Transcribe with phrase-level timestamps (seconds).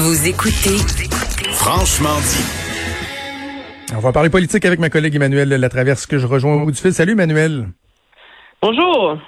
[0.00, 0.78] Vous écoutez
[1.50, 3.92] Franchement dit.
[3.96, 6.78] On va parler politique avec ma collègue Emmanuel Latraverse que je rejoins au bout du
[6.78, 6.94] fil.
[6.94, 7.66] Salut Emmanuel.
[8.62, 9.18] Bonjour.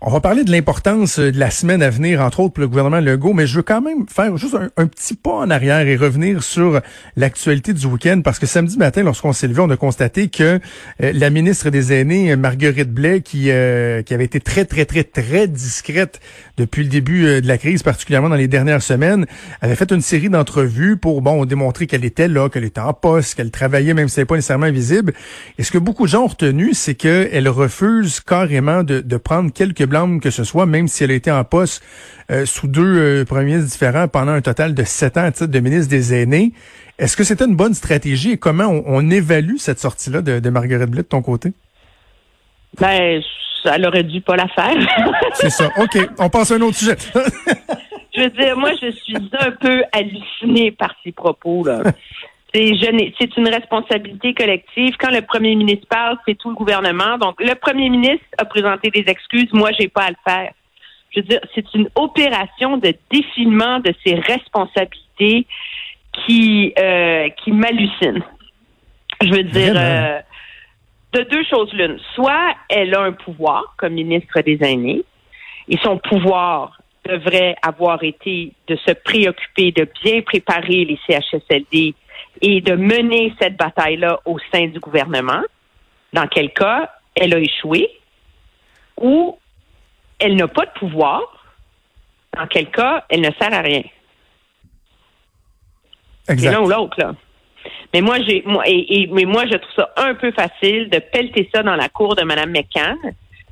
[0.00, 3.00] On va parler de l'importance de la semaine à venir, entre autres pour le gouvernement
[3.00, 6.44] Legault, mais je veux quand même faire juste un, petit pas en arrière et revenir
[6.44, 6.80] sur
[7.16, 10.60] l'actualité du week-end, parce que samedi matin, lorsqu'on s'est levé, on a constaté que
[11.02, 15.02] euh, la ministre des Aînés, Marguerite Blais, qui, euh, qui avait été très, très, très,
[15.02, 16.20] très discrète
[16.58, 19.26] depuis le début euh, de la crise, particulièrement dans les dernières semaines,
[19.62, 23.34] avait fait une série d'entrevues pour, bon, démontrer qu'elle était là, qu'elle était en poste,
[23.34, 25.12] qu'elle travaillait, même si ce pas nécessairement visible.
[25.58, 29.52] Et ce que beaucoup de gens ont retenu, c'est qu'elle refuse carrément de, de prendre
[29.52, 31.82] quelques blâmes que ce soit, même si elle a été en poste
[32.30, 35.50] euh, sous deux euh, premiers ministres différents pendant un total de sept ans à titre
[35.50, 36.52] de ministre des Aînés.
[36.98, 40.90] Est-ce que c'était une bonne stratégie et comment on, évalue cette sortie-là de, de Marguerite
[40.90, 41.52] Blais de ton côté?
[42.78, 43.22] Ben,
[43.64, 44.74] elle aurait dû pas la faire.
[45.34, 45.70] C'est ça.
[45.78, 45.98] OK.
[46.18, 46.96] On passe à un autre sujet.
[48.14, 51.82] je veux dire, moi, je suis un peu hallucinée par ses propos, là.
[52.54, 54.96] C'est une responsabilité collective.
[54.98, 57.18] Quand le premier ministre parle, c'est tout le gouvernement.
[57.18, 59.52] Donc, le premier ministre a présenté des excuses.
[59.52, 60.52] Moi, j'ai pas à le faire.
[61.10, 65.46] Je veux dire, c'est une opération de défilement de ses responsabilités
[66.12, 68.22] qui euh, qui m'hallucine.
[69.20, 70.20] Je veux dire, euh,
[71.12, 71.98] de deux choses l'une.
[72.14, 75.02] Soit elle a un pouvoir comme ministre des aînés,
[75.68, 81.94] et son pouvoir devrait avoir été de se préoccuper de bien préparer les CHSLD
[82.40, 85.42] et de mener cette bataille-là au sein du gouvernement,
[86.12, 87.90] dans quel cas elle a échoué,
[89.00, 89.38] ou
[90.18, 91.22] elle n'a pas de pouvoir,
[92.36, 93.82] dans quel cas elle ne sert à rien.
[96.24, 97.14] C'est l'un ou l'autre, là.
[97.92, 101.48] Mais moi, j'ai, moi, et, mais moi, je trouve ça un peu facile de pelleter
[101.54, 102.96] ça dans la cour de Mme McCann,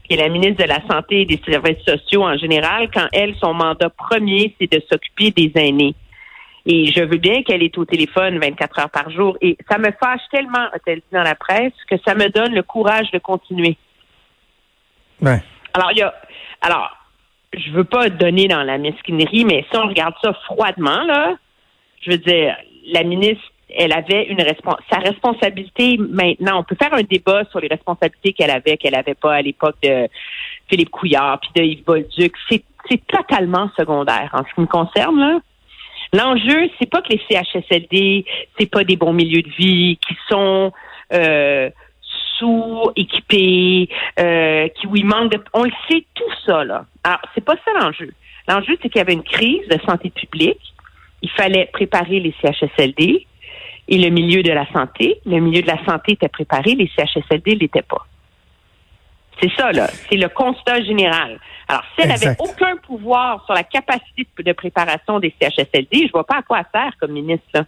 [0.05, 3.35] qui est la ministre de la Santé et des Services sociaux en général, quand elle,
[3.37, 5.95] son mandat premier, c'est de s'occuper des aînés.
[6.67, 9.39] Et je veux bien qu'elle est au téléphone 24 heures par jour.
[9.41, 12.65] Et ça me fâche tellement, a-t-elle dit dans la presse, que ça me donne le
[12.65, 13.77] courage de continuer.
[15.23, 15.41] Ouais.
[15.75, 16.13] Alors, il y a,
[16.61, 16.91] alors,
[17.57, 21.37] je veux pas donner dans la mesquinerie, mais si on regarde ça froidement, là,
[22.01, 22.57] je veux dire,
[22.87, 23.45] la ministre,
[23.77, 24.39] elle avait une
[24.91, 26.61] sa responsabilité maintenant.
[26.61, 29.77] On peut faire un débat sur les responsabilités qu'elle avait, qu'elle avait pas à l'époque
[29.83, 30.09] de
[30.69, 32.35] Philippe Couillard puis de Yves Bolduc.
[32.49, 35.39] C'est, c'est totalement secondaire en ce qui me concerne, là.
[36.13, 38.25] L'enjeu, c'est pas que les CHSLD,
[38.59, 40.73] c'est pas des bons milieux de vie qui sont
[41.13, 41.71] euh,
[42.39, 45.43] sous-équipés, euh, qui où il manque de.
[45.53, 46.87] On le sait tout ça là.
[47.05, 48.13] Alors c'est pas ça l'enjeu.
[48.49, 50.61] L'enjeu, c'est qu'il y avait une crise de santé publique.
[51.23, 53.27] Il fallait préparer les CHSLD
[53.89, 55.21] et le milieu de la santé.
[55.27, 58.07] Le milieu de la santé était préparé, les CHSLD l'étaient pas.
[59.41, 59.89] C'est ça, là.
[60.09, 61.39] C'est le constat général.
[61.69, 66.27] Alors, si elle n'avait aucun pouvoir sur la capacité de préparation des CHSLD, je vois
[66.27, 67.47] pas à quoi elle sert comme ministre.
[67.53, 67.65] Là.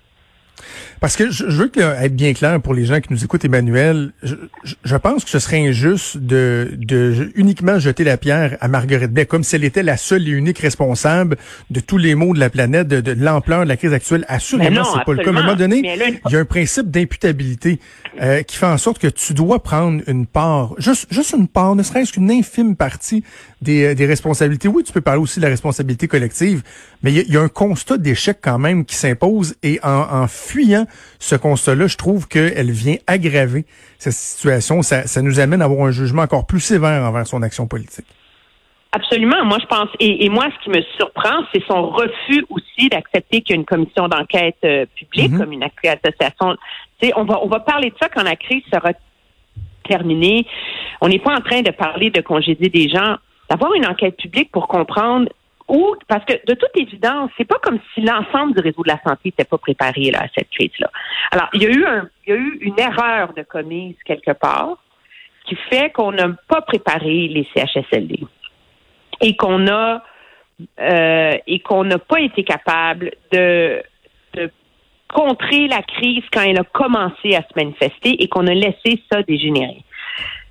[1.01, 4.13] Parce que je, veux être bien clair pour les gens qui nous écoutent, Emmanuel.
[4.23, 9.27] Je, pense que ce serait injuste de, de uniquement jeter la pierre à Marguerite Blais,
[9.27, 11.37] comme si elle était la seule et unique responsable
[11.71, 14.25] de tous les maux de la planète, de, l'ampleur de la crise actuelle.
[14.29, 15.29] Assurément, c'est pas le cas.
[15.29, 15.83] À un moment donné,
[16.27, 17.79] il y a un principe d'imputabilité
[18.21, 21.77] euh, qui fait en sorte que tu dois prendre une part, juste, juste une part,
[21.77, 23.23] ne serait-ce qu'une infime partie
[23.63, 24.69] des, euh, des responsabilités.
[24.69, 26.63] Oui, tu peux parler aussi de la responsabilité collective,
[27.03, 30.87] mais il y, a un constat d'échec quand même qui s'impose et en, en fuyant
[31.19, 33.65] ce constat-là, je trouve qu'elle vient aggraver
[33.99, 34.83] cette situation.
[34.83, 38.07] Ça, ça nous amène à avoir un jugement encore plus sévère envers son action politique.
[38.93, 39.45] Absolument.
[39.45, 43.55] Moi, je pense, et, moi, ce qui me surprend, c'est son refus aussi d'accepter qu'il
[43.55, 45.39] y a une commission d'enquête euh, publique, mm-hmm.
[45.39, 46.56] comme une association.
[47.17, 48.93] on va, on va parler de ça quand la crise sera
[49.87, 50.47] terminée.
[51.01, 53.17] On n'est pas en train de parler de congédier des gens.
[53.51, 55.29] D'avoir une enquête publique pour comprendre
[55.69, 59.00] ou parce que de toute évidence, c'est pas comme si l'ensemble du réseau de la
[59.03, 60.91] santé n'était pas préparé là, à cette crise-là.
[61.31, 64.32] Alors, il y a eu un, il y a eu une erreur de commise quelque
[64.32, 64.79] part
[65.44, 68.20] qui fait qu'on n'a pas préparé les CHSLD
[69.20, 70.03] et qu'on a
[70.81, 73.82] euh, et qu'on n'a pas été capable de,
[74.35, 74.50] de
[75.09, 79.23] contrer la crise quand elle a commencé à se manifester et qu'on a laissé ça
[79.23, 79.85] dégénérer.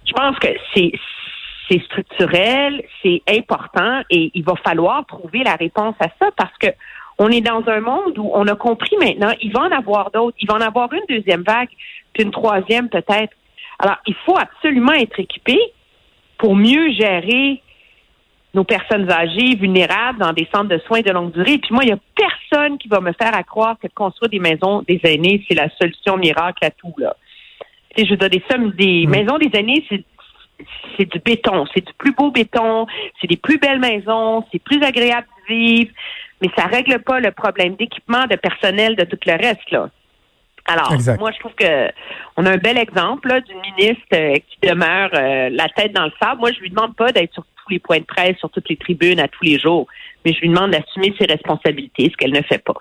[0.06, 0.92] Je pense que c'est
[1.70, 6.68] c'est structurel, c'est important et il va falloir trouver la réponse à ça parce que
[7.20, 10.38] On est dans un monde où on a compris maintenant, il va en avoir d'autres.
[10.40, 11.70] Il va en avoir une deuxième vague,
[12.14, 13.34] puis une troisième peut-être.
[13.80, 15.58] Alors, il faut absolument être équipé
[16.38, 17.64] pour mieux gérer
[18.54, 21.58] nos personnes âgées, vulnérables, dans des centres de soins de longue durée.
[21.58, 24.30] Puis moi, il n'y a personne qui va me faire à croire que de construire
[24.30, 27.16] des maisons des aînés, c'est la solution miracle à tout, là.
[27.96, 29.10] Tu sais, je veux dire, des sommes, des Mm.
[29.10, 30.04] maisons des aînés, c'est
[30.98, 32.88] c'est du béton, c'est du plus beau béton,
[33.20, 35.92] c'est des plus belles maisons, c'est plus agréable de vivre,
[36.42, 39.90] mais ça règle pas le problème d'équipement, de personnel, de tout le reste, là.
[40.70, 41.18] Alors, Exact.
[41.20, 41.90] moi, je trouve que
[42.36, 46.04] on a un bel exemple là, d'une ministre euh, qui demeure euh, la tête dans
[46.04, 46.42] le sable.
[46.42, 48.76] Moi, je lui demande pas d'être sur tous les points de presse, sur toutes les
[48.76, 49.88] tribunes à tous les jours,
[50.26, 52.76] mais je lui demande d'assumer ses responsabilités, ce qu'elle ne fait pas.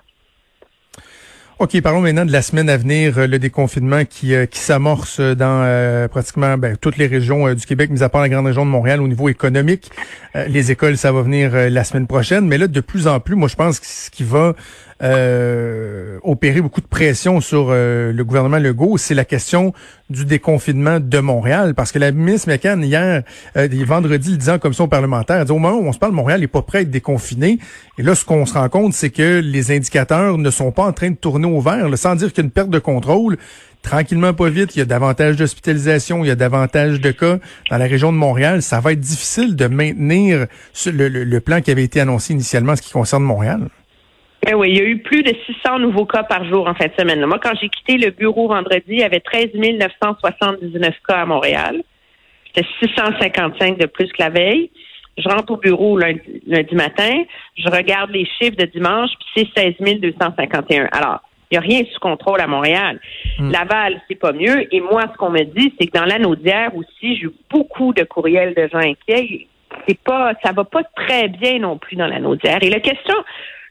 [1.59, 5.19] OK, parlons maintenant de la semaine à venir, euh, le déconfinement qui, euh, qui s'amorce
[5.19, 8.45] dans euh, pratiquement ben, toutes les régions euh, du Québec, mis à part la grande
[8.45, 9.89] région de Montréal au niveau économique.
[10.35, 12.47] Euh, les écoles, ça va venir euh, la semaine prochaine.
[12.47, 14.53] Mais là, de plus en plus, moi, je pense que ce qui va
[15.03, 19.73] euh, opérer beaucoup de pression sur euh, le gouvernement Legault, c'est la question
[20.09, 21.75] du déconfinement de Montréal.
[21.75, 23.23] Parce que la ministre McCann, hier,
[23.57, 26.13] euh, vendredi, le disant en commission parlementaire, elle dit au moment où on se parle,
[26.13, 27.59] Montréal n'est pas prêt à être déconfiné.
[27.97, 30.93] Et là, ce qu'on se rend compte, c'est que les indicateurs ne sont pas en
[30.93, 33.37] train de tourner au vert, là, sans dire qu'il y a une perte de contrôle.
[33.83, 37.37] Tranquillement, pas vite, il y a davantage d'hospitalisation, il y a davantage de cas
[37.69, 38.61] dans la région de Montréal.
[38.61, 40.47] Ça va être difficile de maintenir
[40.85, 43.69] le plan qui avait été annoncé initialement en ce qui concerne Montréal.
[44.45, 46.85] Ben oui, il y a eu plus de 600 nouveaux cas par jour en fin
[46.85, 47.25] de semaine.
[47.25, 51.83] Moi, quand j'ai quitté le bureau vendredi, il y avait 13 979 cas à Montréal.
[52.47, 54.71] C'était 655 de plus que la veille.
[55.17, 57.23] Je rentre au bureau lundi, lundi matin,
[57.57, 60.87] je regarde les chiffres de dimanche, puis c'est 16 251.
[60.91, 62.99] Alors, il n'y a rien sous contrôle à Montréal.
[63.39, 64.73] Laval, c'est pas mieux.
[64.73, 68.03] Et moi, ce qu'on me dit, c'est que dans l'anaudière aussi, j'ai eu beaucoup de
[68.03, 69.47] courriels de gens inquiets.
[69.87, 72.59] C'est pas, ça va pas très bien non plus dans l'anaudière.
[72.61, 73.15] Et la question,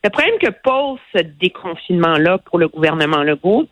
[0.05, 3.67] le problème que pose ce déconfinement-là pour le gouvernement Legault,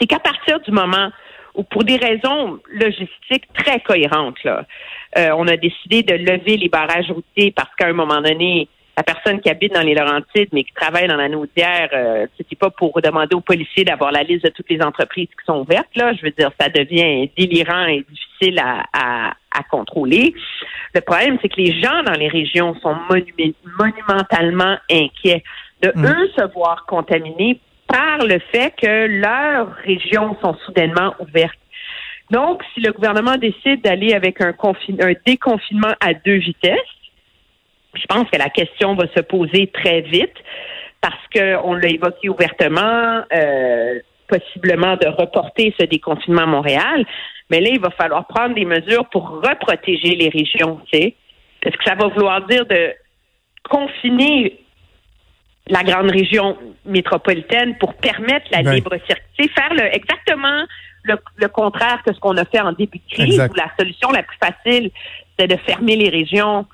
[0.00, 1.10] c'est qu'à partir du moment
[1.54, 4.64] où, pour des raisons logistiques très cohérentes, là,
[5.18, 9.02] euh, on a décidé de lever les barrages routiers parce qu'à un moment donné, la
[9.02, 12.70] personne qui habite dans les Laurentides mais qui travaille dans la Naudière, euh, c'était pas
[12.70, 15.88] pour demander aux policiers d'avoir la liste de toutes les entreprises qui sont ouvertes.
[15.94, 20.34] Là, je veux dire, ça devient délirant et difficile à, à, à contrôler.
[20.94, 25.42] Le problème, c'est que les gens dans les régions sont monu- monumentalement inquiets
[25.80, 31.58] de eux se voir contaminés par le fait que leurs régions sont soudainement ouvertes.
[32.30, 36.78] Donc, si le gouvernement décide d'aller avec un, confin- un déconfinement à deux vitesses,
[37.94, 40.34] je pense que la question va se poser très vite
[41.00, 43.98] parce qu'on l'a évoqué ouvertement, euh,
[44.28, 47.04] possiblement de reporter ce déconfinement à Montréal.
[47.50, 51.14] Mais là, il va falloir prendre des mesures pour reprotéger les régions, tu sais.
[51.60, 52.94] Parce que ça va vouloir dire de
[53.68, 54.60] confiner
[55.68, 60.64] la grande région métropolitaine pour permettre la libre circulation, faire le, exactement
[61.04, 63.52] le, le contraire que ce qu'on a fait en début de crise, Exact.
[63.52, 64.90] où la solution la plus facile,
[65.30, 66.66] c'était de fermer les régions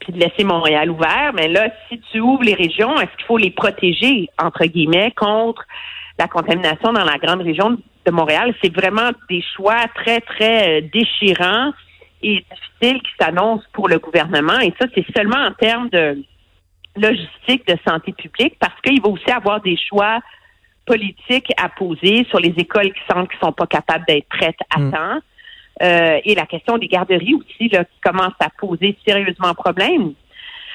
[0.00, 1.32] puis de laisser Montréal ouvert.
[1.34, 5.64] Mais là, si tu ouvres les régions, est-ce qu'il faut les protéger, entre guillemets, contre
[6.18, 8.54] la contamination dans la grande région de Montréal?
[8.62, 11.72] C'est vraiment des choix très, très euh, déchirants
[12.22, 12.44] et
[12.80, 14.58] difficiles qui s'annoncent pour le gouvernement.
[14.60, 16.22] Et ça, c'est seulement en termes de
[16.96, 20.20] logistique de santé publique parce qu'il va aussi avoir des choix
[20.86, 24.78] politiques à poser sur les écoles qui sentent qu'ils sont pas capables d'être prêtes à
[24.78, 24.92] Mm.
[24.92, 25.18] temps.
[25.82, 30.12] Euh, et la question des garderies aussi, là, qui commence à poser sérieusement problème.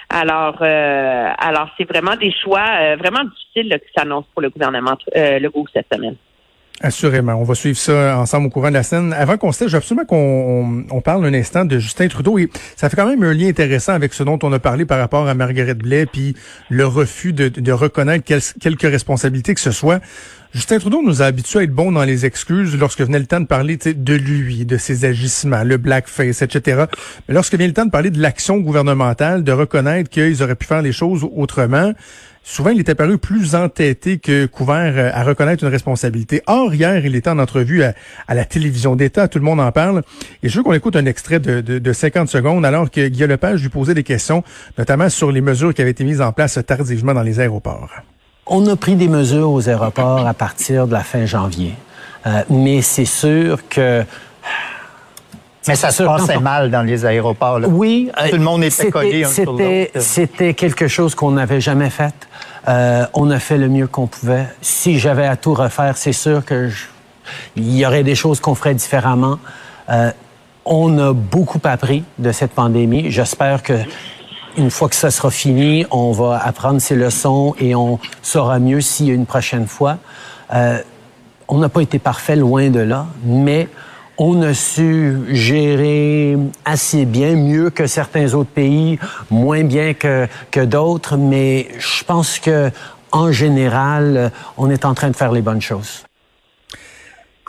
[0.10, 4.50] Alors, euh, alors c'est vraiment des choix euh, vraiment difficiles là, qui s'annoncent pour le
[4.50, 6.15] gouvernement euh, Legault cette semaine.
[6.84, 7.34] Assurément.
[7.34, 9.13] On va suivre ça ensemble au courant de la semaine.
[9.13, 12.39] Avant qu'on se veux absolument qu'on on parle un instant de Justin Trudeau.
[12.39, 14.98] Et ça fait quand même un lien intéressant avec ce dont on a parlé par
[14.98, 16.36] rapport à Marguerite Blais, puis
[16.70, 20.00] le refus de, de reconnaître quel- quelques responsabilités que ce soit.
[20.53, 23.39] Justin Trudeau nous a habitués à être bons dans les excuses lorsque venait le temps
[23.39, 26.88] de parler de lui, de ses agissements, le blackface, etc.
[27.29, 30.65] Mais lorsque vient le temps de parler de l'action gouvernementale, de reconnaître qu'ils auraient pu
[30.65, 31.93] faire les choses autrement,
[32.43, 36.41] souvent il est apparu plus entêté que couvert euh, à reconnaître une responsabilité.
[36.48, 37.93] Or, hier, il était en entrevue à,
[38.27, 40.01] la télévision d'État, tout le monde en parle.
[40.43, 43.70] Et je veux qu'on écoute un extrait de 50 secondes alors que Guillaume Lepage lui
[43.70, 44.43] posait des questions,
[44.77, 48.03] notamment sur les mesures qui avaient été mises en place tardivement dans les aéroports.
[48.48, 51.75] On a pris des mesures aux aéroports à partir de la fin janvier.
[52.25, 54.03] Euh, mais c'est sûr que...
[55.67, 57.60] Mais ça se passait mal dans les aéroports.
[57.60, 57.67] là.
[57.67, 58.10] Oui.
[58.19, 60.05] euh, Tout le monde était c'était- collé un sur C'était, l'autre.
[60.05, 62.15] c'était quelque chose qu'on n'avait jamais fait.
[62.67, 64.48] Euh, on a fait le mieux qu'on pouvait.
[64.62, 66.86] Si j'avais à tout refaire, c'est sûr que je-
[67.55, 69.38] il y aurait des choses qu'on ferait différemment.
[69.89, 70.12] Euh,
[70.65, 73.12] on a beaucoup appris de cette pandémie.
[73.12, 73.74] J'espère que
[74.58, 78.81] une fois que ça sera fini, on va apprendre ces leçons et on saura mieux
[78.81, 79.98] s'il y a une prochaine fois.
[80.53, 80.79] Euh,
[81.48, 83.67] on n'a pas été parfait, loin de là, mais
[84.17, 90.60] on a su gérer assez bien, mieux que certains autres pays, moins bien que, que
[90.62, 92.72] d'autres, mais je pense que
[93.12, 96.03] en général, on est en train de faire les bonnes choses.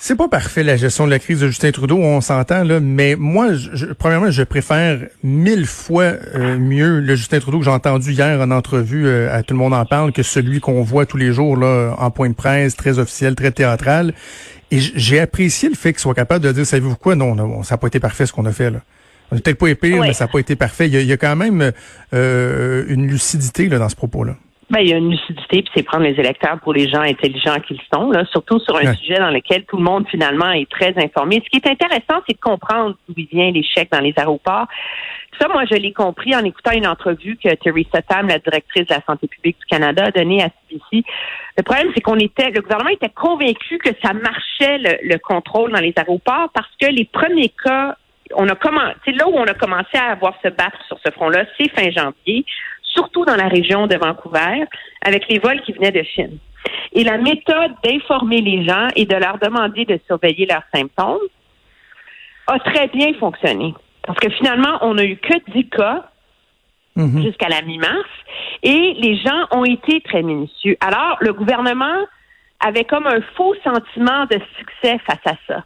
[0.04, 3.14] C'est pas parfait la gestion de la crise de Justin Trudeau, on s'entend là, mais
[3.14, 8.10] moi, je, premièrement, je préfère mille fois euh, mieux le Justin Trudeau que j'ai entendu
[8.10, 11.18] hier en entrevue euh, à Tout le monde en parle que celui qu'on voit tous
[11.18, 14.12] les jours là en point de presse, très officiel, très théâtral.
[14.72, 17.74] Et j'ai apprécié le fait qu'il soit capable de dire, savez-vous quoi, non, non ça
[17.76, 18.80] n'a pas été parfait ce qu'on a fait là.
[19.30, 20.88] On n'est peut-être pas épais, mais ça n'a pas été parfait.
[20.88, 21.70] Il y a, quand même
[22.12, 24.34] euh, une lucidité là, dans ce propos-là.
[24.72, 27.60] Ben, il y a une lucidité, puis c'est prendre les électeurs pour les gens intelligents
[27.60, 30.94] qu'ils sont, là, surtout sur un sujet dans lequel tout le monde, finalement, est très
[30.96, 31.42] informé.
[31.44, 34.66] Ce qui est intéressant, c'est de comprendre d'où vient l'échec dans les aéroports.
[35.38, 38.94] Ça, moi, je l'ai compris en écoutant une entrevue que Theresa Tam, la directrice de
[38.94, 41.04] la santé publique du Canada, a donnée à CBC.
[41.58, 45.72] Le problème, c'est qu'on était, le gouvernement était convaincu que ça marchait le, le contrôle
[45.72, 47.94] dans les aéroports parce que les premiers cas
[48.34, 51.44] on a commencé, là où on a commencé à avoir se battre sur ce front-là,
[51.58, 52.46] c'est fin janvier
[52.94, 54.64] surtout dans la région de Vancouver,
[55.04, 56.38] avec les vols qui venaient de Chine.
[56.92, 61.18] Et la méthode d'informer les gens et de leur demander de surveiller leurs symptômes
[62.46, 63.74] a très bien fonctionné.
[64.04, 66.08] Parce que finalement, on n'a eu que 10 cas
[66.96, 67.22] mhm.
[67.22, 68.08] jusqu'à la mi-mars
[68.62, 70.76] et les gens ont été très minutieux.
[70.80, 72.06] Alors, le gouvernement
[72.60, 75.64] avait comme un faux sentiment de succès face à ça.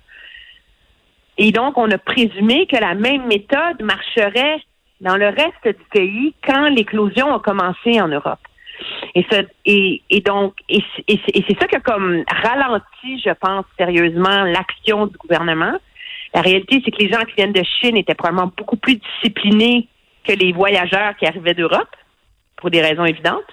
[1.39, 4.63] Et donc, on a présumé que la même méthode marcherait
[5.01, 8.41] dans le reste du pays quand l'éclosion a commencé en Europe.
[9.15, 14.45] Et, ça, et, et donc, et, c'est ça qui a comme ralenti, je pense, sérieusement
[14.45, 15.73] l'action du gouvernement.
[16.35, 19.89] La réalité, c'est que les gens qui viennent de Chine étaient probablement beaucoup plus disciplinés
[20.25, 21.89] que les voyageurs qui arrivaient d'Europe,
[22.57, 23.45] pour des raisons évidentes.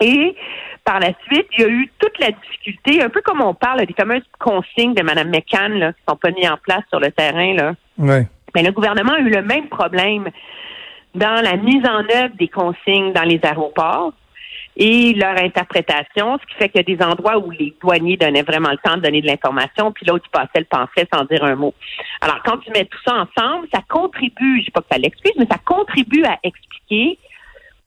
[0.00, 0.36] Et
[0.84, 3.86] par la suite, il y a eu toute la difficulté, un peu comme on parle
[3.86, 7.12] des fameuses consignes de Mme McCann là, qui sont pas mises en place sur le
[7.12, 7.54] terrain.
[7.54, 7.74] Là.
[7.98, 8.26] Ouais.
[8.54, 10.28] Mais le gouvernement a eu le même problème
[11.14, 14.12] dans la mise en œuvre des consignes dans les aéroports
[14.76, 18.42] et leur interprétation, ce qui fait qu'il y a des endroits où les douaniers donnaient
[18.42, 21.44] vraiment le temps de donner de l'information, puis l'autre, il passait le pamphlet sans dire
[21.44, 21.74] un mot.
[22.22, 25.32] Alors, quand tu mets tout ça ensemble, ça contribue, je sais pas que ça l'excuse,
[25.36, 27.18] mais ça contribue à expliquer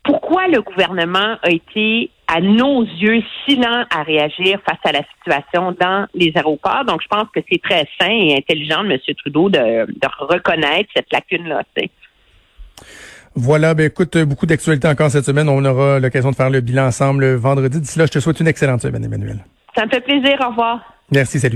[0.05, 5.01] pourquoi le gouvernement a été, à nos yeux, si lent à réagir face à la
[5.15, 6.85] situation dans les aéroports?
[6.85, 8.99] Donc, je pense que c'est très sain et intelligent de M.
[9.17, 9.85] Trudeau de,
[10.19, 11.63] reconnaître cette lacune-là.
[13.35, 15.49] Voilà, ben écoute, beaucoup d'actualités encore cette semaine.
[15.49, 17.81] On aura l'occasion de faire le bilan ensemble vendredi.
[17.81, 19.39] D'ici là, je te souhaite une excellente semaine, Emmanuel.
[19.75, 20.37] Ça me fait plaisir.
[20.45, 20.79] Au revoir.
[21.11, 21.53] Merci, salut.